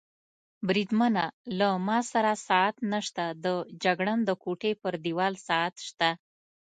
بریدمنه، 0.67 1.25
له 1.59 1.69
ما 1.87 1.99
سره 2.11 2.31
ساعت 2.47 2.75
نشته، 2.93 3.25
د 3.43 3.45
جګړن 3.83 4.19
د 4.25 4.29
کوټې 4.43 4.71
پر 4.81 4.93
دېوال 5.05 5.33
ساعت 5.47 5.75
شته. 5.87 6.09